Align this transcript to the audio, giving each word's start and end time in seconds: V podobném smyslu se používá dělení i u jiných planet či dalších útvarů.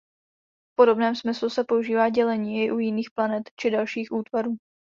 V 0.71 0.75
podobném 0.75 1.15
smyslu 1.15 1.49
se 1.49 1.63
používá 1.63 2.09
dělení 2.09 2.63
i 2.65 2.71
u 2.71 2.79
jiných 2.79 3.09
planet 3.15 3.43
či 3.55 3.69
dalších 3.71 4.07
útvarů. 4.11 4.57